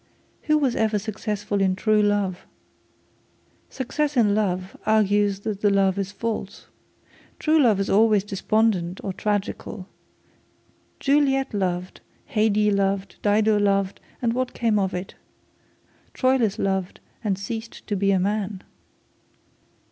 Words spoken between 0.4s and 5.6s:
Who was ever successful in true love? Success in love argues